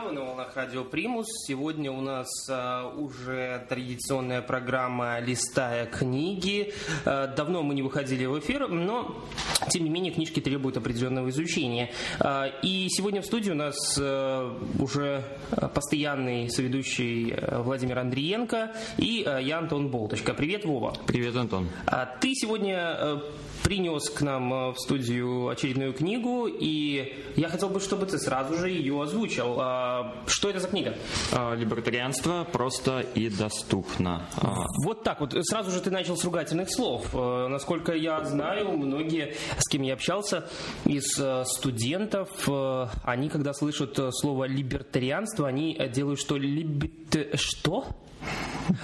друзья, 0.00 0.08
вы 0.08 0.12
на 0.12 0.26
волнах 0.26 0.56
Радио 0.56 0.84
Примус. 0.84 1.26
Сегодня 1.46 1.90
у 1.90 2.00
нас 2.00 2.28
а, 2.48 2.92
уже 2.96 3.64
традиционная 3.68 4.42
программа 4.42 5.20
«Листая 5.20 5.86
книги». 5.86 6.72
А, 7.04 7.26
давно 7.26 7.62
мы 7.62 7.74
не 7.74 7.82
выходили 7.82 8.26
в 8.26 8.38
эфир, 8.38 8.68
но, 8.68 9.24
тем 9.68 9.84
не 9.84 9.90
менее, 9.90 10.12
книжки 10.12 10.40
требуют 10.40 10.76
определенного 10.76 11.30
изучения. 11.30 11.90
А, 12.18 12.46
и 12.62 12.88
сегодня 12.90 13.20
в 13.20 13.26
студии 13.26 13.50
у 13.50 13.54
нас 13.54 13.98
уже 14.78 15.24
постоянный 15.74 16.50
соведущий 16.50 17.34
Владимир 17.50 17.98
Андриенко 17.98 18.72
и 18.96 19.24
я, 19.42 19.58
Антон 19.58 19.88
Болточка. 19.88 20.34
Привет, 20.34 20.64
Вова. 20.64 20.94
Привет, 21.06 21.36
Антон. 21.36 21.68
Ты 22.20 22.34
сегодня 22.34 23.20
принес 23.62 24.08
к 24.10 24.22
нам 24.22 24.52
а, 24.52 24.72
в 24.72 24.78
студию 24.78 25.48
очередную 25.48 25.92
книгу, 25.92 26.46
и 26.46 27.14
я 27.36 27.48
хотел 27.48 27.68
бы, 27.68 27.80
чтобы 27.80 28.06
ты 28.06 28.18
сразу 28.18 28.56
же 28.56 28.70
ее 28.70 29.00
озвучил. 29.02 29.56
А, 29.58 30.14
Что 30.26 30.50
это 30.50 30.60
за 30.60 30.68
книга? 30.68 30.96
А, 31.32 31.54
Либертарианство 31.54 32.46
просто 32.50 33.00
и 33.14 33.28
доступно. 33.28 34.26
А, 34.36 34.64
Вот 34.84 35.02
так 35.02 35.20
вот. 35.20 35.34
Сразу 35.42 35.70
же 35.70 35.80
ты 35.80 35.90
начал 35.90 36.16
с 36.16 36.24
ругательных 36.24 36.70
слов. 36.70 37.06
Э, 37.14 37.46
Насколько 37.48 37.92
я 37.92 38.24
знаю, 38.24 38.72
многие, 38.76 39.34
с 39.58 39.68
кем 39.68 39.82
я 39.82 39.94
общался, 39.94 40.48
из 40.84 41.18
э, 41.18 41.44
студентов, 41.46 42.28
э, 42.48 42.86
они, 43.04 43.28
когда 43.28 43.52
слышат 43.52 43.98
э, 43.98 44.10
слово 44.12 44.44
либертарианство, 44.44 45.46
они 45.48 45.76
э, 45.78 45.88
делают 45.88 46.20
что? 46.20 46.36
Либет... 46.36 47.30
Что? 47.34 47.86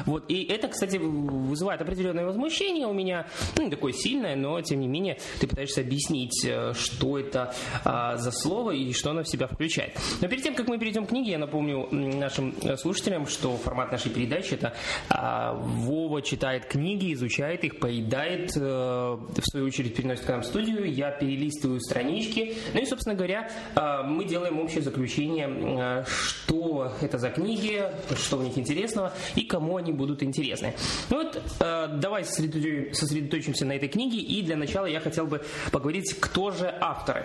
Вот, 0.05 0.25
и 0.29 0.43
это, 0.45 0.69
кстати, 0.69 0.97
вызывает 0.97 1.81
определенное 1.81 2.25
возмущение 2.25 2.87
у 2.87 2.93
меня, 2.93 3.27
ну, 3.57 3.65
не 3.65 3.71
такое 3.71 3.93
сильное, 3.93 4.35
но, 4.35 4.61
тем 4.67 4.81
не 4.81 4.89
менее, 4.89 5.19
ты 5.41 5.47
пытаешься 5.47 5.81
объяснить, 5.81 6.45
э, 6.45 6.73
что 6.75 7.19
это 7.19 7.55
а, 7.85 8.17
за 8.17 8.31
слово 8.31 8.73
и 8.73 8.93
что 8.93 9.11
оно 9.11 9.23
в 9.23 9.29
себя 9.29 9.47
включает. 9.47 9.99
Но 10.21 10.29
перед 10.29 10.43
тем, 10.43 10.55
как 10.55 10.69
мы 10.69 10.79
перейдем 10.79 11.07
к 11.07 11.11
книге, 11.11 11.33
я 11.33 11.39
напомню 11.39 11.89
нашим 11.91 12.55
э, 12.63 12.77
слушателям, 12.77 13.27
что 13.27 13.57
формат 13.57 13.93
нашей 13.93 14.11
передачи 14.11 14.55
это 14.55 14.75
а, 15.09 15.55
Вова 15.55 16.23
читает 16.23 16.67
книги, 16.67 17.13
изучает 17.13 17.65
их, 17.65 17.79
поедает, 17.79 18.53
э, 18.57 18.61
в 18.61 19.51
свою 19.51 19.67
очередь 19.67 19.95
переносит 19.95 20.25
к 20.25 20.29
нам 20.29 20.43
в 20.43 20.47
студию, 20.47 20.93
я 20.93 21.11
перелистываю 21.11 21.81
странички, 21.81 22.55
ну 22.75 22.81
и, 22.81 22.87
собственно 22.87 23.15
говоря, 23.15 23.51
а, 23.75 24.03
мы 24.03 24.25
делаем 24.25 24.59
общее 24.61 24.83
заключение, 24.83 26.05
что 26.07 26.93
это 27.01 27.19
за 27.19 27.31
книги, 27.31 27.85
что 28.17 28.37
в 28.37 28.45
них 28.45 28.59
интересного 28.59 29.13
и 29.35 29.43
кому 29.43 29.77
они 29.77 29.93
будут 29.93 30.23
интересны. 30.23 30.75
Ну 31.11 31.23
вот, 31.23 31.41
давай 31.59 32.23
сосредоточи- 32.23 32.93
сосредоточимся 32.93 33.65
на 33.65 33.73
этой 33.73 33.89
книге, 33.89 34.19
и 34.19 34.43
для 34.43 34.56
начала 34.57 34.87
я 34.87 35.01
хотел 35.01 35.27
бы 35.27 35.43
поговорить, 35.73 36.17
кто 36.21 36.51
же 36.51 36.73
авторы. 36.81 37.25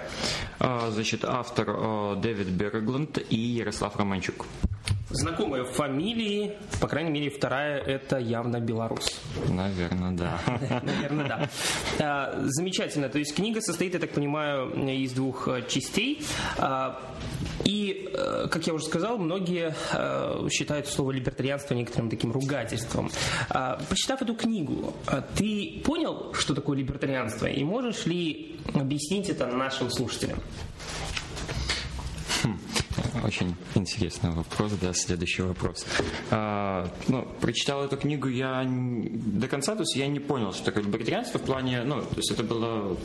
а, 0.59 0.89
Значит, 0.91 1.23
автор 1.25 1.65
а, 1.69 2.15
Дэвид 2.15 2.47
Бергланд 2.47 3.17
и 3.29 3.35
Ярослав 3.37 3.95
Романчук. 3.97 4.45
Знакомые 5.13 5.65
фамилии, 5.65 6.57
по 6.79 6.87
крайней 6.87 7.11
мере, 7.11 7.29
вторая 7.29 7.79
это 7.79 8.17
явно 8.17 8.59
белорус. 8.59 9.19
Наверное, 9.49 10.11
да. 10.11 10.39
Наверное, 10.83 11.27
да. 11.27 11.49
А, 11.99 12.39
Замечательно. 12.45 13.09
То 13.09 13.19
есть 13.19 13.35
книга 13.35 13.61
состоит, 13.61 13.93
я 13.93 13.99
так 13.99 14.11
понимаю, 14.11 14.71
из 14.89 15.11
двух 15.11 15.47
э, 15.47 15.63
частей. 15.67 16.21
А, 16.57 17.01
И, 17.65 18.09
э, 18.13 18.47
как 18.49 18.65
я 18.67 18.73
уже 18.73 18.85
сказал, 18.85 19.17
многие 19.17 19.75
э, 19.93 20.47
считают 20.49 20.87
слово 20.87 21.11
либертарианство 21.11 21.73
некоторым 21.73 22.09
таким 22.09 22.31
ругательством. 22.31 23.11
А, 23.49 23.79
Прочитав 23.89 24.21
эту 24.21 24.33
книгу, 24.35 24.93
ты 25.35 25.81
понял, 25.85 26.33
что 26.33 26.55
такое 26.55 26.77
либертарианство? 26.77 27.47
И 27.47 27.63
можешь 27.63 28.05
ли 28.05 28.55
объяснить 28.73 29.29
это 29.29 29.45
нашим 29.47 29.89
слушателям? 29.89 30.39
Очень 33.23 33.55
интересный 33.75 34.31
вопрос, 34.31 34.71
да, 34.81 34.93
следующий 34.93 35.41
вопрос. 35.41 35.85
А, 36.29 36.89
ну, 37.07 37.27
прочитал 37.41 37.83
эту 37.83 37.97
книгу 37.97 38.29
я 38.29 38.65
до 38.65 39.47
конца, 39.47 39.75
то 39.75 39.81
есть 39.81 39.95
я 39.95 40.07
не 40.07 40.19
понял, 40.19 40.53
что 40.53 40.65
такое 40.65 40.83
либертарианство 40.83 41.37
в 41.37 41.43
плане, 41.43 41.83
ну, 41.83 42.01
то 42.01 42.15
есть 42.15 42.31
это 42.31 42.43
была 42.43 42.95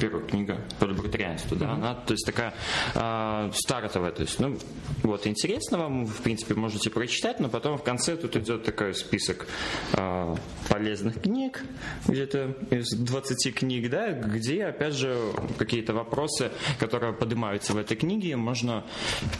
первая 0.00 0.24
книга 0.24 0.60
по 0.78 0.84
либертарианству, 0.84 1.56
да, 1.56 1.72
она, 1.72 1.94
то 1.94 2.12
есть 2.12 2.24
такая 2.24 2.54
а, 2.94 3.50
стартовая, 3.52 4.12
то 4.12 4.22
есть, 4.22 4.38
ну, 4.38 4.56
вот, 5.02 5.26
интересно 5.26 5.78
вам, 5.78 6.06
в 6.06 6.22
принципе, 6.22 6.54
можете 6.54 6.90
прочитать, 6.90 7.40
но 7.40 7.48
потом 7.48 7.76
в 7.76 7.82
конце 7.82 8.16
тут 8.16 8.36
идет 8.36 8.64
такой 8.64 8.94
список 8.94 9.48
а, 9.94 10.36
полезных 10.68 11.20
книг, 11.22 11.64
где-то 12.06 12.56
из 12.70 12.90
20 12.90 13.54
книг, 13.54 13.90
да, 13.90 14.12
где, 14.12 14.66
опять 14.66 14.94
же, 14.94 15.18
какие-то 15.58 15.92
вопросы, 15.92 16.52
которые 16.78 17.12
поднимаются 17.12 17.72
в 17.72 17.78
этой 17.78 17.96
книге, 17.96 18.36
можно, 18.36 18.84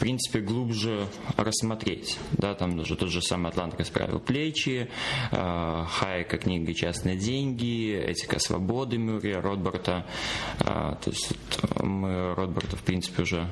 принципе, 0.00 0.41
глубже 0.41 1.06
рассмотреть. 1.37 2.19
Да, 2.33 2.55
там 2.55 2.77
даже 2.77 2.97
тот 2.97 3.11
же 3.11 3.22
самый 3.22 3.50
Атлант 3.50 3.75
расправил 3.78 4.19
плечи, 4.19 4.88
э, 5.31 5.84
Хайека 5.88 6.38
книга 6.38 6.75
«Частные 6.75 7.16
деньги», 7.16 7.94
«Этика 7.94 8.38
свободы» 8.38 8.99
Мюррея, 8.99 9.41
Ротбарта. 9.41 10.06
Э, 10.61 10.97
то 11.03 11.11
есть 11.11 11.33
мы 11.83 12.34
Ротбарта, 12.34 12.77
в 12.77 12.83
принципе, 12.83 13.22
уже 13.22 13.49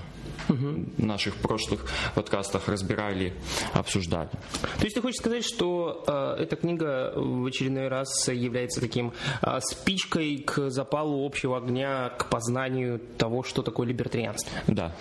в 0.48 1.04
наших 1.04 1.36
прошлых 1.36 1.86
подкастах 2.14 2.68
разбирали, 2.68 3.34
обсуждали. 3.72 4.30
То 4.78 4.84
есть 4.84 4.94
ты 4.94 5.02
хочешь 5.02 5.18
сказать, 5.18 5.44
что 5.44 6.04
э, 6.06 6.42
эта 6.42 6.56
книга 6.56 7.12
в 7.14 7.46
очередной 7.46 7.88
раз 7.88 8.28
является 8.28 8.80
таким 8.80 9.12
э, 9.42 9.60
спичкой 9.60 10.38
к 10.38 10.70
запалу 10.70 11.24
общего 11.26 11.58
огня, 11.58 12.10
к 12.10 12.28
познанию 12.28 13.00
того, 13.18 13.42
что 13.42 13.62
такое 13.62 13.86
либертарианство? 13.86 14.52
Да. 14.66 14.94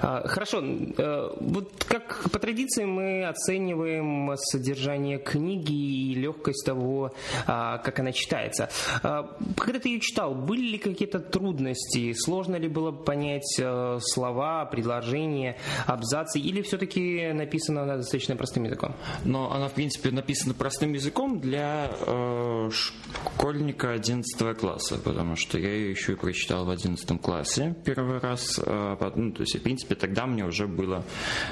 А, 0.00 0.26
Хорошо, 0.28 0.62
э, 0.62 1.30
вот 1.40 1.84
как 1.84 2.30
по 2.30 2.38
традиции 2.38 2.84
мы 2.84 3.26
оцениваем 3.26 4.34
содержание 4.36 5.18
книги 5.18 5.72
и 5.72 6.14
легкость 6.14 6.64
того, 6.64 7.12
а, 7.46 7.78
как 7.78 7.98
она 8.00 8.12
читается. 8.12 8.70
А, 9.02 9.36
Когда 9.56 9.78
ты 9.80 9.88
ее 9.90 10.00
читал, 10.00 10.34
были 10.34 10.72
ли 10.72 10.78
какие-то 10.78 11.20
трудности? 11.20 12.12
Сложно 12.14 12.56
ли 12.56 12.68
было 12.68 12.92
понять 12.92 13.58
э, 13.58 13.98
слова, 14.00 14.67
предложения, 14.70 15.56
абзацы? 15.86 16.38
Или 16.38 16.62
все-таки 16.62 17.32
написано 17.32 17.82
она 17.82 17.96
достаточно 17.96 18.36
простым 18.36 18.64
языком? 18.64 18.94
Но 19.24 19.52
она, 19.52 19.68
в 19.68 19.72
принципе, 19.72 20.10
написана 20.10 20.54
простым 20.54 20.92
языком 20.92 21.40
для 21.40 21.90
э, 22.06 22.70
школьника 22.70 23.92
11 23.92 24.58
класса, 24.58 24.98
потому 24.98 25.36
что 25.36 25.58
я 25.58 25.70
ее 25.70 25.90
еще 25.90 26.12
и 26.12 26.16
прочитал 26.16 26.64
в 26.64 26.70
11 26.70 27.20
классе 27.20 27.74
первый 27.84 28.18
раз. 28.18 28.60
Э, 28.64 28.96
ну, 29.16 29.32
то 29.32 29.42
есть, 29.42 29.56
в 29.56 29.62
принципе, 29.62 29.94
тогда 29.94 30.26
мне 30.26 30.44
уже 30.44 30.66
было 30.66 31.04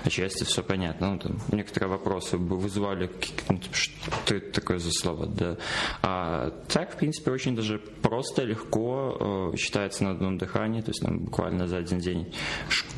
отчасти 0.05 0.45
все 0.45 0.63
понятно. 0.63 1.13
Ну, 1.13 1.19
там, 1.19 1.39
некоторые 1.53 1.91
вопросы 1.91 2.39
бы 2.39 2.57
вызывали, 2.57 3.11
ну, 3.49 3.59
типа, 3.59 3.75
что 3.75 4.35
это 4.35 4.53
такое 4.61 4.79
за 4.79 4.91
слово, 4.91 5.27
да. 5.27 5.57
А 6.03 6.51
так, 6.69 6.95
в 6.95 6.97
принципе, 6.97 7.31
очень 7.31 7.57
даже 7.57 7.79
просто, 7.79 8.43
легко 8.43 9.53
э, 9.53 9.57
читается 9.57 10.05
на 10.05 10.11
одном 10.11 10.39
дыхании, 10.39 10.81
то 10.81 10.91
есть, 10.91 11.01
там, 11.01 11.19
буквально 11.19 11.67
за 11.67 11.79
один 11.79 11.99
день 11.99 12.35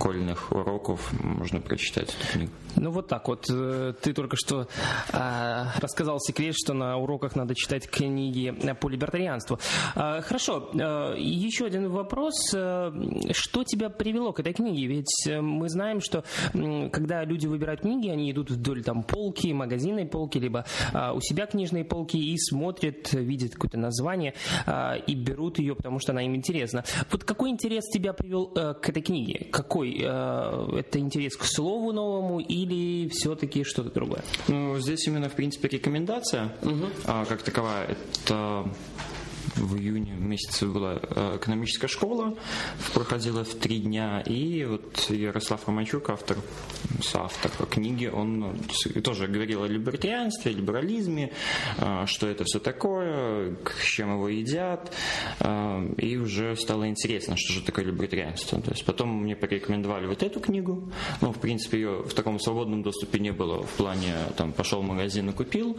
школьных 0.08 0.52
уроков 0.52 1.12
можно 1.22 1.60
прочитать 1.60 2.14
эту 2.18 2.32
книгу. 2.32 2.52
Ну 2.76 2.90
вот 2.90 3.08
так 3.08 3.28
вот. 3.28 3.46
Э, 3.50 3.92
Ты 4.00 4.14
только 4.14 4.36
что 4.36 4.68
а, 5.12 5.72
рассказал 5.80 6.18
секрет, 6.20 6.54
что 6.56 6.72
на 6.74 6.96
уроках 6.96 7.36
надо 7.36 7.54
читать 7.54 7.88
книги 7.90 8.50
по 8.80 8.88
либертарианству. 8.88 9.58
А, 9.94 10.22
Хорошо. 10.22 10.70
э, 10.72 11.16
Еще 11.18 11.66
один 11.66 11.90
вопрос. 11.90 12.54
Э, 12.54 12.90
Что 13.32 13.64
тебя 13.64 13.90
привело 13.90 14.32
к 14.32 14.40
этой 14.40 14.54
книге? 14.54 14.86
Ведь 14.86 15.26
э, 15.26 15.40
мы 15.42 15.68
знаем, 15.68 16.00
что 16.00 16.24
когда 16.92 17.24
люди 17.24 17.46
выбирают 17.46 17.82
книги, 17.82 18.08
они 18.08 18.30
идут 18.30 18.50
вдоль 18.50 18.82
там 18.82 19.02
полки, 19.02 19.52
магазинной 19.52 20.06
полки, 20.06 20.38
либо 20.38 20.64
у 21.14 21.20
себя 21.20 21.46
книжные 21.46 21.84
полки 21.84 22.16
и 22.16 22.36
смотрят, 22.38 23.12
видят 23.12 23.52
какое-то 23.52 23.78
название 23.78 24.34
и 25.06 25.14
берут 25.14 25.58
ее, 25.58 25.74
потому 25.74 25.98
что 25.98 26.12
она 26.12 26.22
им 26.22 26.34
интересна. 26.34 26.84
Вот 27.10 27.24
какой 27.24 27.50
интерес 27.50 27.84
тебя 27.88 28.12
привел 28.12 28.52
э, 28.54 28.74
к 28.74 28.88
этой 28.88 29.02
книге? 29.02 29.46
Какой? 29.50 29.97
Э, 30.02 30.78
Это 30.78 30.98
интерес 30.98 31.36
к 31.36 31.44
слову 31.44 31.92
новому 31.92 32.40
или 32.40 33.08
все-таки 33.08 33.64
что-то 33.64 33.90
другое? 33.90 34.24
Ну, 34.48 34.78
здесь 34.78 35.06
именно, 35.06 35.28
в 35.28 35.34
принципе, 35.34 35.68
рекомендация 35.68 36.52
а, 37.06 37.24
как 37.24 37.42
таковая. 37.42 37.96
Это 38.26 38.68
в 39.56 39.76
июне 39.76 40.12
месяце 40.12 40.66
была 40.66 41.00
э, 41.02 41.36
экономическая 41.36 41.88
школа, 41.88 42.36
проходила 42.94 43.44
в 43.44 43.54
три 43.54 43.78
дня, 43.78 44.20
и 44.20 44.64
вот 44.64 45.10
Ярослав 45.10 45.66
Романчук, 45.66 46.10
автор, 46.10 46.36
соавтор 47.02 47.66
книги, 47.66 48.06
он 48.06 48.40
ну, 48.40 48.54
тоже 49.02 49.26
говорил 49.26 49.62
о 49.62 49.68
либертарианстве, 49.68 50.52
о 50.52 50.54
либерализме, 50.54 51.32
э, 51.78 52.04
что 52.06 52.26
это 52.26 52.44
все 52.44 52.58
такое, 52.58 53.56
с 53.80 53.84
чем 53.84 54.12
его 54.12 54.28
едят. 54.28 54.92
Э, 55.40 55.86
и 55.96 56.16
уже 56.16 56.56
стало 56.56 56.88
интересно, 56.88 57.36
что 57.36 57.52
же 57.52 57.62
такое 57.62 57.84
либертарианство. 57.84 58.60
То 58.60 58.70
есть 58.70 58.84
потом 58.84 59.22
мне 59.22 59.36
порекомендовали 59.36 60.06
вот 60.06 60.22
эту 60.22 60.40
книгу. 60.40 60.90
Ну, 61.20 61.32
в 61.32 61.38
принципе, 61.38 61.78
ее 61.78 62.02
в 62.02 62.14
таком 62.14 62.38
свободном 62.40 62.82
доступе 62.82 63.18
не 63.18 63.32
было. 63.32 63.62
В 63.62 63.70
плане, 63.72 64.14
там, 64.36 64.52
пошел 64.52 64.82
в 64.82 64.86
магазин 64.86 65.30
и 65.30 65.32
купил. 65.32 65.78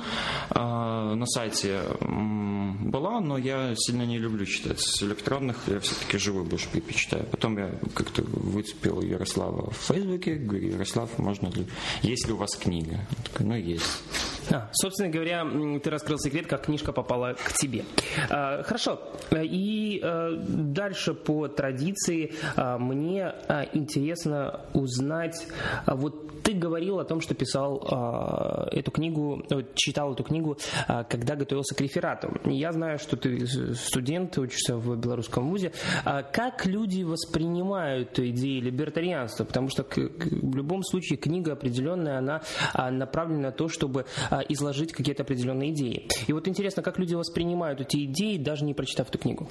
А, 0.50 1.16
на 1.16 1.26
сайте 1.26 1.82
была, 2.02 3.20
но 3.20 3.38
я 3.38 3.74
сильно 3.76 4.04
не 4.04 4.18
люблю 4.18 4.46
читать 4.46 4.80
с 4.80 5.04
электронных. 5.04 5.58
Я 5.68 5.80
все-таки 5.80 6.18
живой 6.18 6.44
больше 6.44 6.70
предпочитаю. 6.70 7.26
Потом 7.26 7.58
я 7.58 7.72
как-то 7.94 8.24
выцепил 8.24 9.02
Ярослава 9.02 9.72
в 9.72 9.78
Фейсбуке. 9.78 10.36
Говорю, 10.36 10.70
Ярослав, 10.70 10.99
можно 11.18 11.48
ли... 11.48 11.68
Есть 12.02 12.28
ли 12.28 12.34
у 12.34 12.38
вас 12.38 12.56
книга? 12.56 13.00
Ну, 13.40 13.56
есть. 13.56 14.04
А, 14.52 14.70
собственно 14.74 15.10
говоря, 15.10 15.46
ты 15.80 15.90
раскрыл 15.90 16.18
секрет, 16.18 16.48
как 16.48 16.66
книжка 16.66 16.92
попала 16.92 17.34
к 17.34 17.54
тебе. 17.54 17.86
А, 18.30 18.64
хорошо. 18.64 19.00
И 19.32 20.00
а, 20.04 20.36
дальше 20.38 21.14
по 21.14 21.48
традиции 21.48 22.34
а, 22.56 22.78
мне 22.78 23.34
интересно 23.74 24.62
узнать, 24.74 25.48
вот 25.86 26.29
ты 26.50 26.56
говорил 26.56 27.00
о 27.00 27.06
том, 27.06 27.22
что 27.22 27.36
писал 27.36 27.88
а, 27.92 28.68
эту 28.72 28.90
книгу, 28.90 29.44
читал 29.76 30.14
эту 30.14 30.24
книгу, 30.24 30.58
а, 30.88 31.04
когда 31.04 31.36
готовился 31.36 31.76
к 31.76 31.82
реферату. 31.82 32.30
Я 32.46 32.72
знаю, 32.72 32.98
что 32.98 33.18
ты 33.18 33.46
студент, 33.76 34.36
учишься 34.40 34.76
в 34.76 34.96
белорусском 34.98 35.48
вузе. 35.48 35.72
А 36.06 36.24
как 36.24 36.66
люди 36.66 37.04
воспринимают 37.04 38.18
идеи 38.18 38.60
либертарианства? 38.62 39.44
Потому 39.44 39.70
что 39.70 39.84
в 39.84 40.56
любом 40.56 40.82
случае 40.84 41.18
книга 41.18 41.54
определенная, 41.54 42.18
она 42.18 42.42
направлена 42.74 43.50
на 43.50 43.52
то, 43.52 43.68
чтобы 43.68 44.06
изложить 44.50 44.92
какие-то 44.92 45.22
определенные 45.22 45.72
идеи. 45.72 46.08
И 46.28 46.34
вот 46.34 46.48
интересно, 46.48 46.82
как 46.82 46.98
люди 46.98 47.14
воспринимают 47.14 47.80
эти 47.82 48.06
идеи, 48.06 48.38
даже 48.38 48.66
не 48.66 48.74
прочитав 48.74 49.10
эту 49.10 49.20
книгу? 49.20 49.48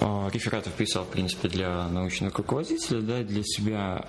А, 0.00 0.28
рефератов 0.32 0.72
писал, 0.74 1.04
в 1.04 1.08
принципе, 1.08 1.48
для 1.48 1.88
научного 1.88 2.32
руководителя, 2.36 3.00
да, 3.00 3.22
для 3.22 3.42
себя, 3.42 4.02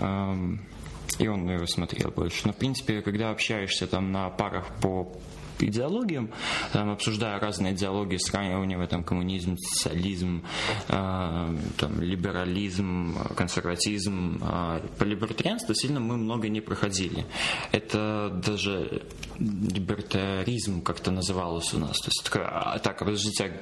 и 1.20 1.28
он 1.28 1.50
его 1.50 1.66
смотрел 1.66 2.12
больше. 2.12 2.42
Но, 2.46 2.54
в 2.54 2.58
принципе, 2.58 3.02
когда 3.02 3.32
общаешься 3.32 3.88
там 3.88 4.12
на 4.12 4.30
парах 4.30 4.68
по 4.82 5.12
идеологиям, 5.60 6.30
там, 6.74 6.92
обсуждая 6.92 7.40
разные 7.40 7.74
идеологии, 7.74 8.18
сравнивая 8.18 8.88
там 8.88 9.04
коммунизм, 9.04 9.58
социализм, 9.58 10.44
э, 10.90 11.58
там, 11.78 12.02
либерализм, 12.02 13.18
консерватизм. 13.36 14.42
Э, 14.42 14.82
по 14.98 15.04
либертарианству 15.04 15.74
сильно 15.76 16.00
мы 16.00 16.18
много 16.18 16.50
не 16.50 16.62
проходили. 16.62 17.26
Это 17.72 18.30
даже 18.46 19.04
либертаризм 19.40 20.82
как-то 20.82 21.12
называлось 21.12 21.74
у 21.74 21.80
нас. 21.80 21.98
То 22.00 22.08
есть 22.08 22.24
такое, 22.24 22.48
а, 22.48 22.80
так, 22.80 23.00
подождите, 23.00 23.54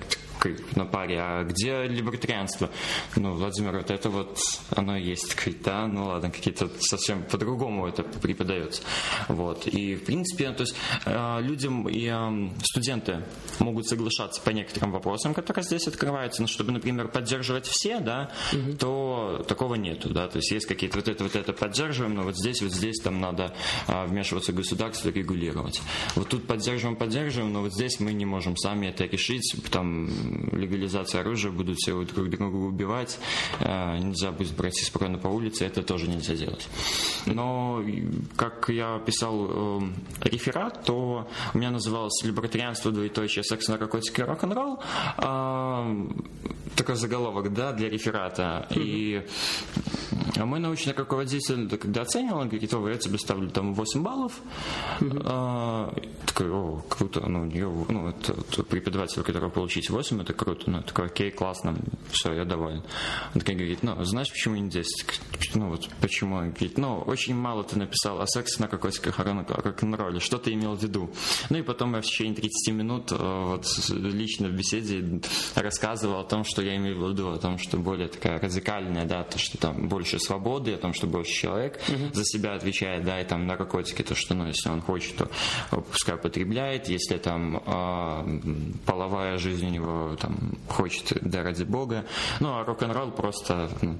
на 0.75 0.85
паре, 0.85 1.19
а 1.19 1.43
где 1.43 1.87
либертарианство? 1.87 2.69
Ну, 3.15 3.33
Владимир, 3.33 3.77
вот 3.77 3.89
это 3.89 4.09
вот, 4.09 4.39
оно 4.75 4.95
есть, 4.97 5.35
да, 5.63 5.87
ну 5.87 6.05
ладно, 6.05 6.29
какие-то 6.29 6.69
совсем 6.79 7.23
по-другому 7.23 7.87
это 7.87 8.03
преподается. 8.03 8.83
Вот. 9.27 9.67
И, 9.67 9.95
в 9.95 10.05
принципе, 10.05 10.51
то 10.51 10.61
есть 10.61 10.75
э, 11.05 11.41
людям 11.41 11.84
и 11.87 12.07
э, 12.07 12.49
студенты 12.63 13.23
могут 13.59 13.87
соглашаться 13.87 14.41
по 14.41 14.49
некоторым 14.49 14.91
вопросам, 14.91 15.33
которые 15.33 15.63
здесь 15.63 15.87
открываются, 15.87 16.41
но 16.41 16.47
чтобы, 16.47 16.71
например, 16.71 17.07
поддерживать 17.07 17.65
все, 17.65 17.99
да, 17.99 18.31
угу. 18.53 18.73
то 18.77 19.45
такого 19.47 19.75
нету, 19.75 20.09
да, 20.09 20.27
то 20.27 20.37
есть 20.37 20.51
есть 20.51 20.65
какие-то 20.65 20.97
вот 20.97 21.07
это, 21.07 21.23
вот 21.23 21.35
это 21.35 21.53
поддерживаем, 21.53 22.15
но 22.15 22.23
вот 22.23 22.37
здесь, 22.37 22.61
вот 22.61 22.71
здесь 22.71 22.99
там 23.03 23.19
надо 23.21 23.53
э, 23.87 24.05
вмешиваться 24.05 24.53
государство, 24.53 25.09
регулировать. 25.09 25.81
Вот 26.15 26.29
тут 26.29 26.47
поддерживаем, 26.47 26.95
поддерживаем, 26.97 27.53
но 27.53 27.61
вот 27.61 27.73
здесь 27.73 27.99
мы 27.99 28.13
не 28.13 28.25
можем 28.25 28.57
сами 28.57 28.87
это 28.87 29.05
решить, 29.05 29.55
там 29.71 30.09
легализация 30.51 31.21
оружия, 31.21 31.51
будут 31.51 31.77
все 31.77 32.03
друг 32.03 32.29
друга 32.29 32.55
убивать, 32.55 33.17
э, 33.59 33.97
нельзя 33.97 34.31
будет 34.31 34.55
брать 34.55 34.75
спокойно 34.75 35.17
по 35.17 35.27
улице, 35.27 35.65
это 35.65 35.83
тоже 35.83 36.07
нельзя 36.07 36.35
делать. 36.35 36.67
Но, 37.25 37.83
как 38.35 38.69
я 38.69 38.99
писал 38.99 39.47
э, 39.49 39.81
реферат, 40.21 40.83
то 40.85 41.27
у 41.53 41.57
меня 41.57 41.71
называлось 41.75 42.23
«Либертарианство, 42.23 42.91
двоеточие, 42.91 43.43
секс, 43.43 43.67
наркотики, 43.67 44.21
рок-н-ролл», 44.21 44.81
э, 45.17 46.07
такой 46.75 46.95
заголовок, 46.95 47.53
да, 47.53 47.71
для 47.71 47.89
реферата. 47.89 48.67
И 48.71 49.25
а 50.37 50.45
мой 50.45 50.59
научный 50.59 50.93
руководитель, 50.93 51.69
когда 51.77 52.01
оценивал, 52.01 52.39
он 52.39 52.49
говорит, 52.49 52.73
о, 52.73 52.87
я 52.89 52.97
тебе 52.97 53.17
ставлю 53.17 53.49
там 53.49 53.73
8 53.73 54.03
баллов. 54.03 54.41
А, 55.25 55.93
такой, 56.25 56.51
о, 56.51 56.81
круто, 56.89 57.21
ну, 57.27 57.45
нее, 57.45 57.69
ну, 57.89 58.09
это, 58.09 58.33
это 58.33 58.63
преподаватель, 58.63 59.23
который 59.23 59.49
получить 59.49 59.89
8, 59.89 60.21
это 60.21 60.33
круто. 60.33 60.69
Ну, 60.69 60.81
такой, 60.81 61.07
окей, 61.07 61.31
классно, 61.31 61.75
все, 62.11 62.33
я 62.33 62.45
доволен. 62.45 62.83
Он 63.33 63.41
такой 63.41 63.55
говорит, 63.55 63.83
ну, 63.83 64.03
знаешь, 64.03 64.31
почему 64.31 64.55
не 64.55 64.69
10? 64.69 65.21
Ну, 65.55 65.69
вот 65.69 65.89
почему? 66.01 66.35
Он 66.35 66.49
говорит, 66.49 66.77
ну, 66.77 66.99
очень 66.99 67.35
мало 67.35 67.63
ты 67.63 67.77
написал 67.77 68.21
о 68.21 68.27
сексе 68.27 68.61
на 68.61 68.67
наркотиках, 68.67 69.19
рок-н-ролле, 69.19 70.19
что 70.19 70.37
ты 70.37 70.53
имел 70.53 70.75
в 70.75 70.83
виду? 70.83 71.11
Ну, 71.49 71.57
и 71.57 71.61
потом 71.61 71.95
я 71.95 72.01
в 72.01 72.05
течение 72.05 72.35
30 72.35 72.73
минут 72.73 73.11
э, 73.11 73.15
вот 73.15 73.65
лично 73.89 74.47
в 74.47 74.53
беседе 74.53 75.21
рассказывал 75.55 76.19
о 76.19 76.23
том, 76.23 76.43
что 76.43 76.61
я 76.61 76.75
имею 76.77 76.99
в 76.99 77.09
виду, 77.09 77.31
о 77.31 77.37
том, 77.37 77.57
что 77.57 77.77
более 77.77 78.07
такая 78.07 78.39
радикальная, 78.39 79.05
да, 79.05 79.23
то, 79.23 79.37
что 79.37 79.57
там 79.57 79.87
больше 79.87 80.04
свободы, 80.05 80.73
о 80.73 80.77
том, 80.77 80.93
что 80.93 81.07
больше 81.07 81.31
человек 81.31 81.79
uh-huh. 81.87 82.13
за 82.13 82.23
себя 82.23 82.53
отвечает, 82.53 83.03
да, 83.03 83.21
и 83.21 83.25
там 83.25 83.45
наркотики, 83.47 84.01
то, 84.01 84.15
что, 84.15 84.33
ну, 84.33 84.47
если 84.47 84.69
он 84.69 84.81
хочет, 84.81 85.15
то 85.17 85.29
пускай 85.91 86.17
потребляет, 86.17 86.89
если 86.89 87.17
там 87.17 87.57
э, 87.57 88.75
половая 88.85 89.37
жизнь 89.37 89.67
у 89.67 89.69
него 89.69 90.15
там 90.15 90.57
хочет, 90.67 91.17
да, 91.21 91.43
ради 91.43 91.63
бога. 91.63 92.05
Ну, 92.39 92.57
а 92.57 92.63
рок-н-ролл 92.63 93.11
просто 93.11 93.69
ну, 93.81 93.97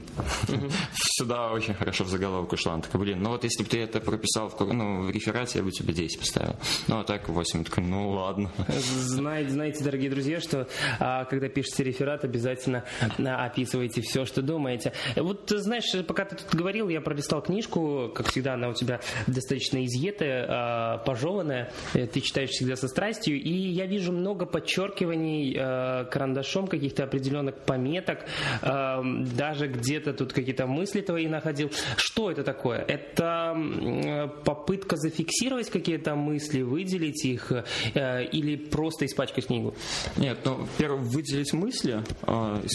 uh-huh. 0.48 0.72
сюда 0.94 1.52
очень 1.52 1.74
хорошо 1.74 2.04
в 2.04 2.10
заголовок 2.10 2.54
ушла. 2.54 2.74
Он 2.74 2.82
такой, 2.82 3.02
блин, 3.02 3.22
ну 3.22 3.30
вот 3.30 3.44
если 3.44 3.64
бы 3.64 3.70
ты 3.70 3.80
это 3.80 4.00
прописал 4.00 4.50
в, 4.50 4.74
ну, 4.74 5.04
в 5.04 5.12
реферате, 5.12 5.60
я 5.60 5.64
бы 5.64 5.72
тебе 5.72 5.94
10 5.94 6.20
поставил. 6.20 6.56
Ну, 6.88 7.00
а 7.00 7.04
так 7.04 7.30
8. 7.30 7.64
Такой, 7.64 7.84
ну 7.84 8.10
ладно. 8.10 8.52
Знаете, 8.68 9.50
знаете, 9.52 9.84
дорогие 9.84 10.10
друзья, 10.10 10.40
что 10.40 10.68
а, 11.00 11.26
когда 11.26 11.50
пишете 11.50 11.84
реферат, 11.84 12.24
обязательно 12.24 12.84
а, 13.20 13.46
описывайте 13.46 14.02
все, 14.02 14.26
что 14.26 14.42
думаете. 14.42 14.94
Вот, 15.16 15.50
знаешь, 15.50 15.95
пока 16.04 16.26
ты 16.26 16.36
тут 16.36 16.54
говорил, 16.54 16.90
я 16.90 17.02
пролистал 17.02 17.42
книжку, 17.42 18.12
как 18.14 18.30
всегда, 18.30 18.54
она 18.54 18.70
у 18.70 18.74
тебя 18.74 19.00
достаточно 19.28 19.84
изъетая, 19.86 20.46
а, 20.48 20.98
пожеванная, 21.00 21.72
э, 21.94 22.08
ты 22.08 22.22
читаешь 22.22 22.50
всегда 22.50 22.76
со 22.76 22.88
страстью, 22.88 23.42
и 23.42 23.52
я 23.52 23.86
вижу 23.86 24.12
много 24.12 24.46
подчеркиваний 24.46 25.56
а, 25.58 26.06
карандашом 26.06 26.68
каких-то 26.68 27.04
определенных 27.04 27.58
пометок, 27.60 28.26
а, 28.62 29.02
даже 29.04 29.68
где-то 29.68 30.14
тут 30.14 30.34
какие-то 30.34 30.68
мысли 30.68 31.02
твои 31.02 31.28
находил. 31.28 31.72
Что 31.98 32.32
это 32.32 32.44
такое? 32.44 32.80
Это 32.80 33.56
попытка 34.44 34.98
зафиксировать 34.98 35.70
какие-то 35.70 36.16
мысли, 36.16 36.62
выделить 36.62 37.26
их, 37.26 37.52
э, 37.94 38.26
или 38.26 38.56
просто 38.56 39.06
испачкать 39.06 39.48
книгу? 39.48 39.76
Нет, 40.18 40.40
ну, 40.46 40.68
первое, 40.78 41.02
выделить 41.02 41.54
мысли, 41.54 42.04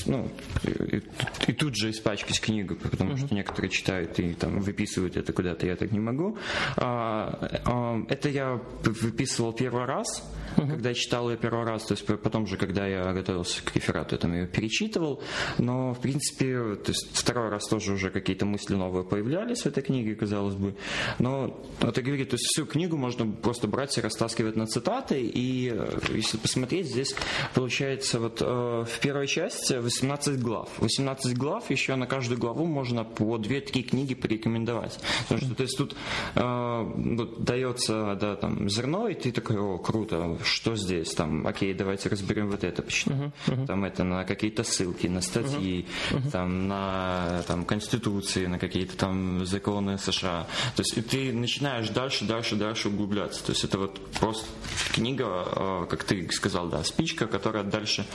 ну, 0.06 0.30
и, 0.64 1.02
и 1.46 1.52
тут 1.52 1.76
же 1.76 1.90
испачкать 1.90 2.40
книгу, 2.40 2.76
потому 2.76 3.09
что 3.16 3.34
некоторые 3.34 3.70
читают 3.70 4.18
и 4.18 4.34
там 4.34 4.60
выписывают 4.60 5.16
это 5.16 5.32
куда-то, 5.32 5.66
я 5.66 5.76
так 5.76 5.92
не 5.92 6.00
могу. 6.00 6.36
А, 6.76 7.60
а, 7.64 8.02
это 8.08 8.28
я 8.28 8.60
выписывал 8.82 9.52
первый 9.52 9.84
раз, 9.84 10.22
когда 10.56 10.94
читал 10.94 11.30
ее 11.30 11.36
первый 11.36 11.64
раз, 11.64 11.84
то 11.84 11.94
есть 11.94 12.06
потом 12.06 12.46
же, 12.46 12.56
когда 12.56 12.86
я 12.86 13.12
готовился 13.12 13.62
к 13.64 13.74
реферату, 13.74 14.14
я 14.14 14.18
там 14.18 14.32
ее 14.32 14.46
перечитывал, 14.46 15.22
но 15.58 15.94
в 15.94 16.00
принципе, 16.00 16.76
то 16.76 16.90
есть 16.90 17.10
второй 17.12 17.48
раз 17.48 17.66
тоже 17.68 17.92
уже 17.92 18.10
какие-то 18.10 18.46
мысли 18.46 18.74
новые 18.74 19.04
появлялись 19.04 19.62
в 19.62 19.66
этой 19.66 19.82
книге, 19.82 20.14
казалось 20.14 20.54
бы, 20.54 20.74
но 21.18 21.60
это 21.80 22.02
говорит, 22.02 22.30
то 22.30 22.34
есть 22.34 22.46
всю 22.46 22.66
книгу 22.66 22.96
можно 22.96 23.26
просто 23.26 23.68
брать 23.68 23.96
и 23.98 24.00
растаскивать 24.00 24.56
на 24.56 24.66
цитаты, 24.66 25.20
и 25.20 25.70
э, 25.72 25.98
если 26.14 26.36
посмотреть, 26.36 26.88
здесь 26.88 27.14
получается 27.54 28.20
вот 28.20 28.40
э, 28.40 28.44
в 28.44 29.00
первой 29.00 29.26
части 29.26 29.74
18 29.74 30.40
глав. 30.40 30.68
18 30.78 31.36
глав, 31.36 31.70
еще 31.70 31.94
на 31.96 32.06
каждую 32.06 32.38
главу 32.38 32.66
можно 32.66 32.99
по 33.04 33.36
2-3 33.36 33.82
книги 33.82 34.14
порекомендовать. 34.14 34.98
Потому 35.28 35.40
что 35.40 35.54
то 35.54 35.62
есть 35.62 35.76
тут 35.76 35.96
э, 36.34 36.92
вот, 36.96 37.44
дается 37.44 38.16
да, 38.20 38.36
там, 38.36 38.68
зерно, 38.68 39.08
и 39.08 39.14
ты 39.14 39.32
такой, 39.32 39.58
о, 39.58 39.78
круто, 39.78 40.38
что 40.44 40.76
здесь? 40.76 41.12
Там, 41.14 41.46
окей, 41.46 41.74
давайте 41.74 42.08
разберем 42.08 42.50
вот 42.50 42.64
это, 42.64 42.82
почему. 42.82 43.32
Uh-huh. 43.46 43.66
Там 43.66 43.84
это 43.84 44.04
на 44.04 44.24
какие-то 44.24 44.64
ссылки, 44.64 45.06
на 45.06 45.20
статьи, 45.20 45.86
uh-huh, 46.10 46.16
uh-huh. 46.16 46.30
там 46.30 46.68
на 46.68 47.42
там, 47.46 47.64
конституции, 47.64 48.46
на 48.46 48.58
какие-то 48.58 48.96
там 48.96 49.46
законы 49.46 49.98
США. 49.98 50.46
То 50.76 50.82
есть 50.82 50.96
и 50.96 51.02
ты 51.02 51.32
начинаешь 51.32 51.88
дальше, 51.90 52.24
дальше, 52.24 52.56
дальше 52.56 52.88
углубляться. 52.88 53.44
То 53.44 53.52
есть 53.52 53.64
это 53.64 53.78
вот 53.78 54.00
просто 54.18 54.46
книга, 54.92 55.44
э, 55.54 55.86
как 55.88 56.04
ты 56.04 56.30
сказал, 56.30 56.68
да, 56.68 56.82
спичка, 56.84 57.26
которая 57.26 57.64
дальше 57.64 58.06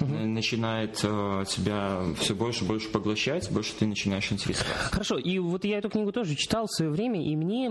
uh-huh. 0.00 0.26
начинает 0.26 0.60
начинает 0.60 1.00
э, 1.02 1.44
тебя 1.48 2.00
все 2.18 2.34
больше 2.34 2.64
и 2.64 2.66
больше 2.66 2.88
поглощать, 2.88 3.50
больше 3.50 3.72
ты 3.78 3.86
начинаешь 3.86 4.29
интересоваться. 4.32 4.90
Хорошо, 4.90 5.18
и 5.18 5.38
вот 5.38 5.64
я 5.64 5.78
эту 5.78 5.90
книгу 5.90 6.12
тоже 6.12 6.34
читал 6.34 6.66
в 6.66 6.70
свое 6.70 6.90
время, 6.90 7.22
и 7.22 7.36
мне 7.36 7.66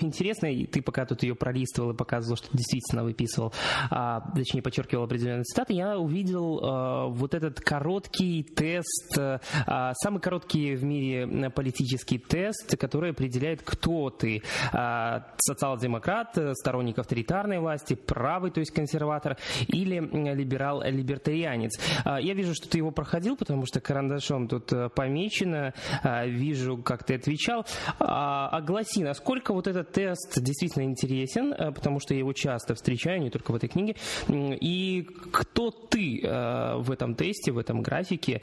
интересно, 0.00 0.46
и 0.46 0.66
ты 0.66 0.82
пока 0.82 1.06
тут 1.06 1.22
ее 1.22 1.34
пролистывал 1.34 1.90
и 1.92 1.96
показывал, 1.96 2.36
что 2.36 2.48
действительно 2.52 3.04
выписывал, 3.04 3.52
а, 3.90 4.20
точнее, 4.34 4.62
подчеркивал 4.62 5.04
определенные 5.04 5.44
цитаты, 5.44 5.74
я 5.74 5.98
увидел 5.98 6.60
а, 6.62 7.06
вот 7.06 7.34
этот 7.34 7.60
короткий 7.60 8.42
тест, 8.42 9.18
а, 9.18 9.92
самый 9.94 10.20
короткий 10.20 10.74
в 10.74 10.84
мире 10.84 11.50
политический 11.50 12.18
тест, 12.18 12.76
который 12.76 13.10
определяет, 13.10 13.62
кто 13.62 14.10
ты. 14.10 14.42
А, 14.72 15.26
социал-демократ, 15.38 16.36
сторонник 16.54 16.98
авторитарной 16.98 17.58
власти, 17.58 17.94
правый, 17.94 18.50
то 18.50 18.60
есть 18.60 18.72
консерватор, 18.72 19.36
или 19.68 20.00
либерал-либертарианец. 20.34 21.78
А, 22.04 22.20
я 22.20 22.34
вижу, 22.34 22.54
что 22.54 22.68
ты 22.68 22.78
его 22.78 22.90
проходил, 22.90 23.36
потому 23.36 23.66
что 23.66 23.80
карандашом 23.80 24.48
тут 24.48 24.72
э, 24.72 24.88
помечено, 24.88 25.72
а, 25.99 25.99
вижу, 26.26 26.78
как 26.78 27.04
ты 27.04 27.14
отвечал. 27.14 27.66
Огласи, 27.98 29.02
насколько 29.02 29.52
вот 29.52 29.66
этот 29.66 29.92
тест 29.92 30.40
действительно 30.40 30.84
интересен, 30.84 31.52
э, 31.52 31.72
потому 31.72 32.00
что 32.00 32.14
я 32.14 32.20
его 32.20 32.32
часто 32.32 32.74
встречаю, 32.74 33.20
не 33.20 33.30
только 33.30 33.52
в 33.52 33.54
этой 33.54 33.68
книге, 33.68 33.96
и 34.28 35.06
кто 35.32 35.70
ты 35.70 36.20
э, 36.22 36.76
в 36.78 36.90
этом 36.90 37.14
тесте, 37.14 37.52
в 37.52 37.58
этом 37.58 37.82
графике, 37.82 38.40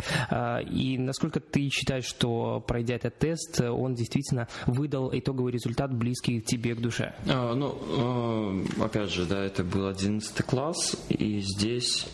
и 0.69 0.97
насколько 0.97 1.39
ты 1.39 1.69
считаешь, 1.69 2.05
что 2.05 2.63
пройдя 2.67 2.95
этот 2.95 3.17
тест, 3.17 3.61
он 3.61 3.93
действительно 3.95 4.47
выдал 4.65 5.09
итоговый 5.13 5.51
результат, 5.51 5.93
близкий 5.93 6.41
тебе 6.41 6.75
к 6.75 6.81
душе? 6.81 7.13
А, 7.27 7.53
ну, 7.53 8.65
опять 8.83 9.11
же, 9.11 9.25
да, 9.25 9.43
это 9.43 9.63
был 9.63 9.87
11 9.87 10.45
класс, 10.45 10.95
и 11.09 11.39
здесь 11.39 12.07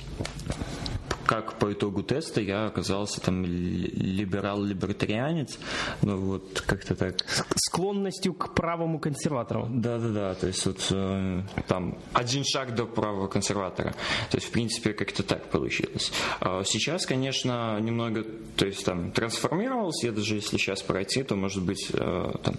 как 1.26 1.60
по 1.60 1.72
итогу 1.72 2.04
теста 2.04 2.42
я 2.42 2.68
оказался 2.68 3.22
там 3.22 3.46
либерал-либертарианец, 3.46 5.58
ну 6.02 6.18
вот 6.18 6.62
как-то 6.62 6.96
так. 6.96 7.18
Склонностью 7.56 8.34
к 8.34 8.54
правому 8.54 9.00
консерватору. 9.00 9.68
Да-да-да, 9.70 10.36
то 10.36 10.48
есть 10.48 10.66
вот 10.66 10.88
э, 10.92 11.42
там 11.68 11.98
один 12.14 12.44
шаг 12.44 12.76
до 12.76 12.86
правого 12.86 13.28
консерватора. 13.28 13.94
То 14.30 14.38
есть 14.38 14.48
в 14.48 14.52
принципе 14.52 14.94
как-то 14.94 15.24
так 15.24 15.50
получилось. 15.50 16.12
А 16.40 16.64
сейчас, 16.64 17.06
конечно, 17.06 17.80
немного, 17.80 18.26
то 18.56 18.66
есть 18.66 18.86
там 18.86 19.12
трансформировался, 19.12 20.08
я 20.08 20.12
даже 20.12 20.36
если 20.36 20.58
сейчас 20.58 20.82
пройти, 20.82 21.24
то 21.24 21.36
может 21.36 21.64
быть 21.64 21.90
э, 21.94 22.32
там 22.44 22.56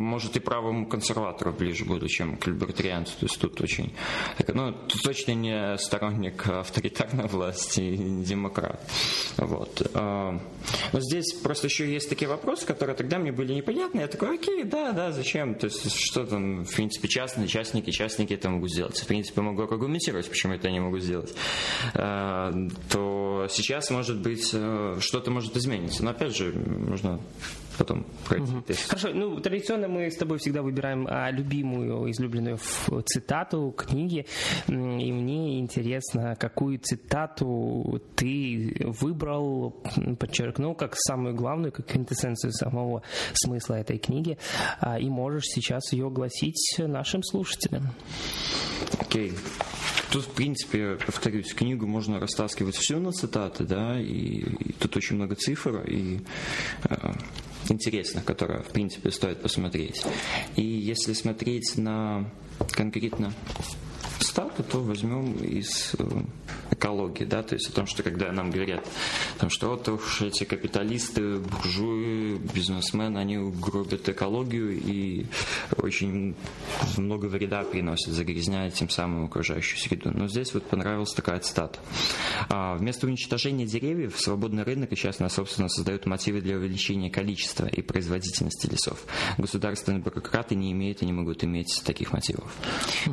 может 0.00 0.36
и 0.36 0.40
правому 0.40 0.86
консерватору 0.86 1.52
ближе 1.52 1.84
буду, 1.84 2.08
чем 2.08 2.36
к 2.36 2.46
либертарианцу. 2.46 3.12
То 3.20 3.26
есть 3.26 3.40
тут 3.40 3.60
очень... 3.60 3.92
Ну, 4.48 4.72
тут 4.72 5.02
точно 5.02 5.32
не 5.32 5.78
сторонник 5.78 6.48
авторитарной 6.48 7.24
власти 7.40 7.96
демократ. 7.96 8.80
Вот. 9.38 9.90
А, 9.94 10.38
но 10.92 11.00
здесь 11.00 11.32
просто 11.42 11.68
еще 11.68 11.90
есть 11.90 12.08
такие 12.08 12.28
вопросы, 12.28 12.66
которые 12.66 12.94
тогда 12.94 13.18
мне 13.18 13.32
были 13.32 13.54
непонятны. 13.54 14.00
Я 14.00 14.08
такой, 14.08 14.34
окей, 14.34 14.64
да, 14.64 14.92
да, 14.92 15.10
зачем? 15.12 15.54
То 15.54 15.66
есть 15.66 15.90
что 15.92 16.24
там, 16.24 16.64
в 16.64 16.74
принципе, 16.74 17.08
частные 17.08 17.48
частники, 17.48 17.90
частники 17.90 18.34
это 18.34 18.50
могут 18.50 18.70
сделать. 18.70 18.98
В 18.98 19.06
принципе, 19.06 19.40
могу 19.40 19.62
аргументировать, 19.62 20.28
почему 20.28 20.52
это 20.54 20.68
они 20.68 20.80
могут 20.80 21.02
сделать. 21.02 21.34
А, 21.94 22.52
то 22.90 23.46
сейчас, 23.48 23.90
может 23.90 24.20
быть, 24.20 24.50
э, 24.52 24.98
что-то 25.00 25.30
может 25.30 25.56
измениться. 25.56 26.04
Но 26.04 26.10
опять 26.10 26.36
же, 26.36 26.52
нужно 26.52 27.20
потом 27.80 28.04
пройти 28.28 28.52
угу. 28.52 28.60
тест. 28.60 28.90
Хорошо, 28.90 29.08
ну 29.14 29.40
традиционно 29.40 29.88
мы 29.88 30.10
с 30.10 30.16
тобой 30.16 30.36
всегда 30.36 30.60
выбираем 30.60 31.06
а, 31.08 31.30
любимую, 31.30 32.10
излюбленную 32.10 32.58
цитату 33.06 33.74
книги, 33.74 34.26
и 34.68 34.72
мне 34.72 35.58
интересно, 35.58 36.36
какую 36.38 36.78
цитату 36.78 38.02
ты 38.16 38.76
выбрал, 39.00 39.82
подчеркнул 40.18 40.74
как 40.74 40.94
самую 40.94 41.34
главную, 41.34 41.72
как 41.72 41.86
квинтэссенцию 41.86 42.52
самого 42.52 43.02
смысла 43.32 43.76
этой 43.76 43.96
книги, 43.96 44.36
а, 44.80 44.98
и 44.98 45.08
можешь 45.08 45.44
сейчас 45.46 45.90
ее 45.92 46.08
огласить 46.08 46.76
нашим 46.78 47.22
слушателям. 47.22 47.88
Окей. 48.98 49.30
Okay. 49.30 49.38
Тут, 50.10 50.24
в 50.24 50.30
принципе, 50.30 50.98
повторюсь, 51.06 51.54
книгу 51.54 51.86
можно 51.86 52.18
растаскивать 52.18 52.74
все 52.74 52.98
на 52.98 53.12
цитаты, 53.12 53.64
да, 53.64 54.00
и, 54.00 54.40
и 54.40 54.72
тут 54.72 54.96
очень 54.96 55.14
много 55.14 55.36
цифр, 55.36 55.84
и 55.86 56.20
э, 56.82 57.12
интересных, 57.70 58.24
которые, 58.24 58.62
в 58.62 58.68
принципе, 58.68 59.10
стоит 59.10 59.40
посмотреть. 59.40 60.02
И 60.56 60.62
если 60.62 61.12
смотреть 61.12 61.76
на 61.76 62.30
конкретно 62.72 63.32
статы, 64.22 64.62
то 64.62 64.80
возьмем 64.80 65.32
из 65.36 65.94
э, 65.98 66.04
экологии, 66.70 67.24
да, 67.24 67.42
то 67.42 67.54
есть 67.54 67.68
о 67.68 67.72
том, 67.72 67.86
что 67.86 68.02
когда 68.02 68.32
нам 68.32 68.50
говорят, 68.50 68.86
там, 69.38 69.50
что 69.50 69.70
вот 69.70 69.88
уж 69.88 70.22
эти 70.22 70.44
капиталисты, 70.44 71.38
буржуи, 71.38 72.38
бизнесмены, 72.54 73.18
они 73.18 73.38
гробят 73.38 74.08
экологию 74.08 74.78
и 74.78 75.26
очень 75.76 76.34
много 76.96 77.26
вреда 77.26 77.62
приносят, 77.64 78.14
загрязняя 78.14 78.70
тем 78.70 78.88
самым 78.88 79.26
окружающую 79.26 79.78
среду. 79.78 80.10
Но 80.12 80.28
здесь 80.28 80.54
вот 80.54 80.64
понравилась 80.64 81.12
такая 81.12 81.40
цитата. 81.40 81.78
А, 82.48 82.76
вместо 82.76 83.06
уничтожения 83.06 83.66
деревьев 83.66 84.18
свободный 84.18 84.62
рынок 84.62 84.92
и 84.92 84.96
частная 84.96 85.28
собственность 85.28 85.76
создают 85.76 86.06
мотивы 86.06 86.40
для 86.40 86.56
увеличения 86.56 87.10
количества 87.10 87.66
и 87.66 87.82
производительности 87.82 88.66
лесов. 88.66 89.04
Государственные 89.38 90.02
бюрократы 90.02 90.54
не 90.54 90.72
имеют 90.72 91.02
и 91.02 91.06
не 91.06 91.12
могут 91.12 91.44
иметь 91.44 91.82
таких 91.84 92.12
мотивов. 92.12 92.52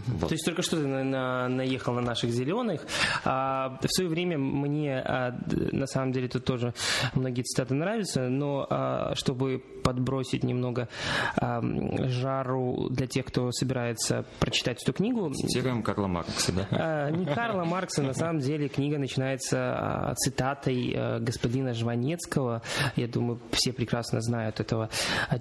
Вот. 0.07 0.29
То 0.29 0.33
есть 0.33 0.45
только 0.45 0.61
что 0.61 0.77
ты 0.77 0.87
на, 1.03 1.47
на, 1.47 1.47
наехал 1.49 1.93
на 1.93 2.01
наших 2.01 2.31
зеленых. 2.31 2.85
А, 3.25 3.77
в 3.81 3.87
свое 3.89 4.09
время 4.09 4.37
мне, 4.37 4.99
а, 4.99 5.37
на 5.47 5.87
самом 5.87 6.11
деле, 6.11 6.27
тут 6.27 6.45
тоже 6.45 6.73
многие 7.13 7.43
цитаты 7.43 7.73
нравятся, 7.73 8.29
но 8.29 8.67
а, 8.69 9.13
чтобы 9.15 9.63
подбросить 9.83 10.43
немного 10.43 10.89
а, 11.37 11.61
жару 12.07 12.89
для 12.89 13.07
тех, 13.07 13.25
кто 13.25 13.51
собирается 13.51 14.25
прочитать 14.39 14.81
эту 14.83 14.93
книгу. 14.93 15.31
Цитируем 15.33 15.83
Карла 15.83 16.07
Маркса, 16.07 16.51
да? 16.51 16.67
А, 16.71 17.09
не 17.09 17.25
Карла 17.25 17.63
Маркса, 17.63 18.03
на 18.03 18.13
самом 18.13 18.39
деле 18.39 18.67
книга 18.67 18.97
начинается 18.97 19.57
а, 19.57 20.13
цитатой 20.15 20.93
а, 20.95 21.19
господина 21.19 21.73
Жванецкого. 21.73 22.61
Я 22.95 23.07
думаю, 23.07 23.39
все 23.51 23.71
прекрасно 23.71 24.21
знают 24.21 24.59
этого 24.59 24.89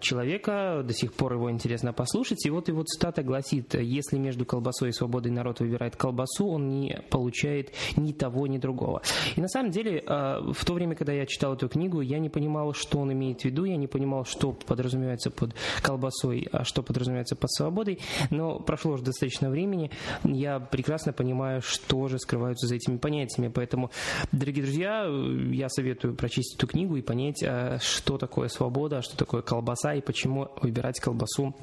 человека, 0.01 0.83
до 0.85 0.93
сих 0.93 1.13
пор 1.13 1.35
его 1.35 1.51
интересно 1.51 1.93
послушать. 1.93 2.45
И 2.47 2.51
вот 2.51 2.69
его 2.69 2.83
цитата 2.83 3.23
гласит, 3.23 3.75
если 3.75 4.19
между 4.19 4.45
колбасой 4.45 4.91
и 4.91 4.93
свободой 4.93 5.33
народ 5.47 5.61
выбирает 5.61 5.97
колбасу, 5.97 6.49
он 6.49 6.69
не 6.69 7.01
получает 7.11 7.73
ни 7.97 8.13
того, 8.13 8.47
ни 8.47 8.59
другого. 8.59 9.03
И 9.37 9.41
на 9.41 9.49
самом 9.49 9.71
деле, 9.71 10.03
в 10.07 10.65
то 10.65 10.75
время, 10.75 10.97
когда 10.97 11.13
я 11.13 11.25
читал 11.27 11.55
эту 11.55 11.69
книгу, 11.69 12.01
я 12.01 12.19
не 12.19 12.29
понимал, 12.29 12.73
что 12.75 12.99
он 12.99 13.13
имеет 13.13 13.43
в 13.43 13.45
виду, 13.45 13.65
я 13.65 13.77
не 13.77 13.87
понимал, 13.87 14.25
что 14.25 14.53
подразумевается 14.53 15.31
под 15.31 15.55
колбасой, 15.83 16.49
а 16.51 16.65
что 16.65 16.83
подразумевается 16.83 17.37
под 17.37 17.53
свободой. 17.53 18.01
Но 18.31 18.59
прошло 18.59 18.93
уже 18.93 19.05
достаточно 19.05 19.51
времени, 19.51 19.91
я 20.25 20.59
прекрасно 20.59 21.13
понимаю, 21.13 21.63
что 21.63 22.09
же 22.09 22.19
скрываются 22.19 22.67
за 22.67 22.75
этими 22.75 22.97
понятиями. 22.97 23.53
Поэтому, 23.55 23.91
дорогие 24.33 24.65
друзья, 24.65 25.07
я 25.53 25.69
советую 25.69 26.17
прочесть 26.17 26.57
эту 26.57 26.67
книгу 26.67 26.97
и 26.97 27.03
понять, 27.03 27.45
что 27.81 28.19
такое 28.19 28.49
свобода, 28.49 29.03
что 29.03 29.17
такое 29.17 29.43
колбаса 29.43 29.95
и 29.95 30.01
почему 30.01 30.49
выбирать 30.61 30.99
колбасу. 30.99 31.55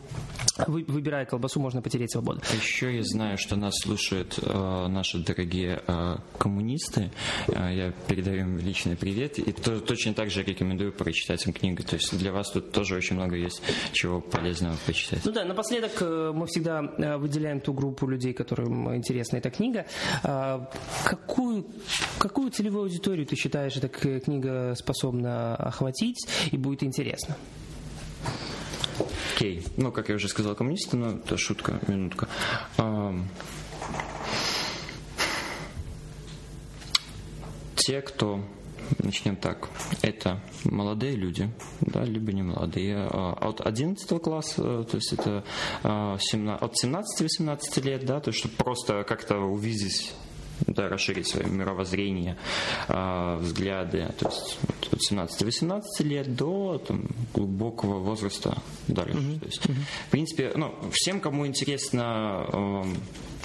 Выбирая 0.68 1.26
колбасу, 1.26 1.60
можно 1.60 1.82
потерять 1.82 2.12
свободу. 2.12 2.42
Еще 2.54 2.96
я 2.96 3.04
знаю, 3.04 3.38
что 3.38 3.56
нас 3.56 3.73
слушают 3.74 4.40
э, 4.42 4.88
наши 4.88 5.20
дорогие 5.20 5.82
э, 5.88 6.16
коммунисты. 6.38 7.12
Э, 7.48 7.74
я 7.74 7.92
передаю 8.08 8.42
им 8.42 8.60
личный 8.60 8.96
привет. 8.96 9.40
И 9.40 9.52
то, 9.52 9.80
точно 9.80 10.14
так 10.14 10.30
же 10.30 10.44
рекомендую 10.44 10.92
прочитать 10.94 11.46
им 11.46 11.54
книгу. 11.54 11.84
То 11.84 11.96
есть 11.96 12.18
для 12.18 12.32
вас 12.32 12.52
тут 12.52 12.72
тоже 12.72 12.96
очень 12.96 13.16
много 13.16 13.36
есть 13.36 13.62
чего 13.92 14.22
полезного 14.22 14.76
почитать. 14.86 15.26
Ну 15.26 15.32
да, 15.32 15.44
напоследок 15.46 16.02
мы 16.02 16.48
всегда 16.48 16.82
выделяем 17.18 17.60
ту 17.60 17.74
группу 17.74 18.08
людей, 18.08 18.34
которым 18.34 18.96
интересна 18.96 19.38
эта 19.38 19.50
книга. 19.50 19.86
Какую, 21.04 21.66
какую 22.18 22.52
целевую 22.52 22.84
аудиторию 22.84 23.26
ты 23.26 23.36
считаешь, 23.36 23.76
эта 23.76 23.88
книга 23.88 24.76
способна 24.76 25.56
охватить 25.56 26.28
и 26.52 26.58
будет 26.58 26.84
интересна? 26.84 27.36
Окей. 29.36 29.60
Okay. 29.60 29.72
Ну, 29.78 29.92
как 29.92 30.10
я 30.10 30.16
уже 30.16 30.28
сказал, 30.28 30.56
коммунисты, 30.56 30.98
но 30.98 31.12
это 31.12 31.38
шутка, 31.38 31.80
минутка. 31.88 32.28
Те, 37.76 38.02
кто 38.02 38.40
начнем 39.00 39.36
так. 39.36 39.70
Это 40.02 40.42
молодые 40.64 41.16
люди, 41.16 41.50
да, 41.82 42.04
либо 42.04 42.32
не 42.32 42.44
молодые. 42.44 43.08
А, 43.10 43.34
от 43.34 43.62
11 43.62 44.22
класса, 44.22 44.84
то 44.84 44.96
есть 44.96 45.14
это 45.14 45.44
17, 45.84 46.62
а, 46.62 46.66
от 46.66 46.74
17-18 46.84 47.82
лет, 47.82 48.06
да, 48.06 48.20
то 48.20 48.30
есть 48.30 48.40
чтобы 48.40 48.56
просто 48.56 49.04
как-то 49.04 49.38
увидеть 49.38 50.14
да, 50.68 50.88
расширить 50.88 51.28
свое 51.28 51.48
мировоззрение, 51.48 52.38
э, 52.88 53.38
взгляды, 53.38 54.14
то 54.20 54.30
есть 54.30 54.58
от 54.92 55.00
17-18 55.12 55.82
лет 56.02 56.36
до 56.36 56.78
там, 56.78 57.08
глубокого 57.34 58.00
возраста 58.00 58.62
дальше. 58.88 59.18
Mm-hmm. 59.18 59.40
То 59.40 59.46
есть, 59.46 59.66
mm-hmm. 59.66 60.08
В 60.08 60.12
принципе, 60.12 60.52
ну, 60.56 60.76
всем, 60.92 61.20
кому 61.20 61.48
интересно 61.48 62.46
э, 62.52 62.84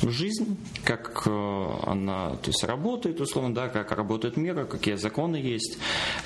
жизнь, 0.02 0.56
как 0.84 1.22
э, 1.26 1.68
она 1.86 2.30
то 2.36 2.50
есть, 2.50 2.64
работает, 2.64 3.20
условно, 3.20 3.54
да, 3.54 3.68
как 3.68 3.92
работает 3.92 4.36
мир, 4.36 4.64
какие 4.66 4.94
законы 4.94 5.36
есть, 5.36 5.78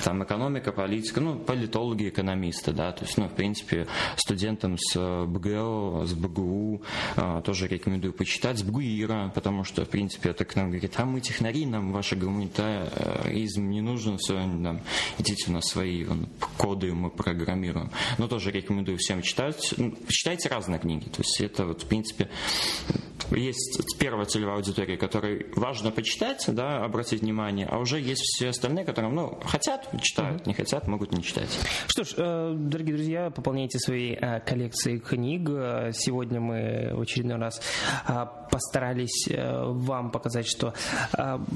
там 0.05 0.23
экономика, 0.23 0.73
политика, 0.73 1.21
ну, 1.21 1.39
политологи, 1.39 2.09
экономисты, 2.09 2.73
да, 2.73 2.93
то 2.93 3.05
есть, 3.05 3.19
ну, 3.19 3.29
в 3.29 3.33
принципе, 3.33 3.87
студентам 4.17 4.77
с 4.79 5.25
БГЛ, 5.27 6.05
с 6.07 6.15
БГУ 6.15 6.83
э, 7.17 7.43
тоже 7.45 7.69
рекомендую 7.69 8.13
почитать, 8.13 8.59
с 8.59 8.63
БГУИРа, 8.63 9.33
потому 9.35 9.65
что, 9.65 9.85
в 9.85 9.89
принципе, 9.89 10.31
это 10.31 10.45
к 10.45 10.57
нам 10.57 10.71
говорит, 10.71 10.95
а 10.97 11.05
мы 11.05 11.21
технари, 11.21 11.67
нам 11.67 11.93
ваш 11.93 12.13
гуманитаризм 12.13 13.69
не 13.69 13.81
нужен, 13.81 14.19
все, 14.19 14.35
там, 14.35 14.83
идите 15.19 15.51
на 15.51 15.61
свои 15.61 16.05
вон, 16.05 16.29
коды, 16.57 16.93
мы 16.93 17.11
программируем. 17.11 17.91
Но 18.19 18.29
тоже 18.29 18.51
рекомендую 18.51 18.99
всем 18.99 19.23
читать. 19.23 19.75
Читайте 20.09 20.49
разные 20.49 20.79
книги, 20.79 21.09
то 21.09 21.23
есть 21.23 21.41
это 21.41 21.67
вот, 21.67 21.83
в 21.83 21.87
принципе, 21.87 22.29
есть 23.31 23.62
первая 23.99 24.27
целевая 24.27 24.57
аудитория, 24.57 24.97
которой 24.97 25.47
важно 25.57 25.91
почитать, 25.91 26.45
да, 26.49 26.85
обратить 26.85 27.23
внимание, 27.23 27.67
а 27.67 27.79
уже 27.79 28.01
есть 28.01 28.23
все 28.23 28.49
остальные, 28.49 28.85
которые, 28.85 29.13
ну, 29.13 29.39
хотят, 29.45 29.89
читают, 30.03 30.47
не 30.47 30.55
хотят, 30.55 30.87
могут 30.89 31.13
не 31.13 31.23
читать. 31.23 31.49
Что 31.87 32.05
ж, 32.05 32.15
э, 32.17 32.55
дорогие 32.57 32.97
друзья, 32.97 33.31
пополняйте 33.31 33.79
свои 33.79 34.13
э, 34.13 34.41
коллекции 34.41 34.99
книг. 34.99 35.49
Сегодня 35.93 36.41
мы 36.41 36.93
в 36.95 37.01
очередной 37.01 37.39
раз 37.39 37.61
э, 38.09 38.27
постарались 38.51 39.29
вам 39.29 40.11
показать, 40.11 40.47
что 40.47 40.75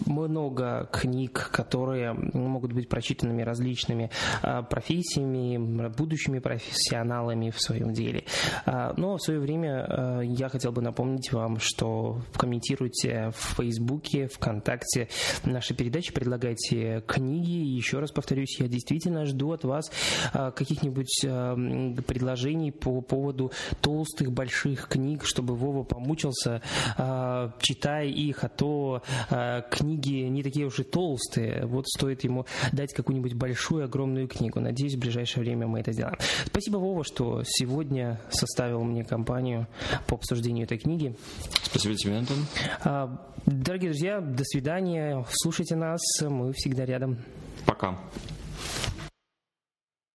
много 0.07 0.89
книг, 0.93 1.51
которые 1.53 2.13
могут 2.13 2.73
быть 2.73 2.89
прочитанными 2.89 3.43
различными 3.43 4.11
профессиями, 4.71 5.89
будущими 5.89 6.39
профессионалами 6.39 7.51
в 7.51 7.61
своем 7.61 7.93
деле. 7.93 8.25
Но 8.65 9.17
в 9.17 9.23
свое 9.23 9.41
время 9.41 10.23
я 10.23 10.49
хотел 10.49 10.73
бы 10.73 10.81
напомнить 10.81 11.33
вам, 11.33 11.59
что 11.59 11.96
комментируйте 12.37 13.31
в 13.37 13.57
Фейсбуке, 13.57 14.29
ВКонтакте 14.29 15.09
наши 15.45 15.75
передачи, 15.75 16.13
предлагайте 16.13 17.03
книги. 17.07 17.77
Еще 17.77 17.99
раз 17.99 18.11
повторюсь, 18.11 18.59
я 18.61 18.69
действительно 18.69 19.25
жду 19.27 19.53
от 19.53 19.65
вас 19.65 19.91
а, 20.33 20.51
каких-нибудь 20.51 21.25
а, 21.27 21.55
предложений 22.07 22.73
по 22.73 23.01
поводу 23.01 23.53
толстых 23.81 24.33
больших 24.33 24.89
книг, 24.89 25.25
чтобы 25.25 25.55
Вова 25.55 25.83
помучился, 25.83 26.63
а, 26.97 27.53
читая 27.61 28.07
их, 28.07 28.45
а 28.45 28.49
то 28.49 29.03
книги 29.71 30.29
не 30.29 30.43
такие 30.43 30.67
уж 30.67 30.79
и 30.81 30.83
толстые. 30.83 31.67
Вот 31.67 31.87
стоит 31.89 32.25
ему 32.25 32.47
дать 32.73 32.93
какую-нибудь 32.93 33.35
большую, 33.35 33.85
огромную 33.85 34.29
книгу. 34.29 34.61
Надеюсь, 34.61 34.95
в 34.95 34.99
ближайшее 34.99 35.43
время 35.43 35.67
мы 35.67 35.81
это 35.81 35.93
сделаем. 35.93 36.17
Спасибо, 36.47 36.79
Вова, 36.79 37.05
что 37.05 37.43
сегодня 37.45 38.21
составил 38.31 38.83
мне 38.85 39.05
компанию 39.05 39.67
по 40.07 40.17
обсуждению 40.17 40.65
этой 40.65 40.79
книги. 40.79 41.17
Спасибо 41.63 41.86
Антон. 42.19 42.39
А, 42.85 43.19
дорогие 43.47 43.91
друзья, 43.91 44.21
до 44.21 44.45
свидания. 44.45 45.25
Слушайте 45.31 45.77
нас, 45.77 46.01
мы 46.23 46.53
всегда 46.53 46.85
рядом. 46.85 47.19
Пока. 47.65 47.99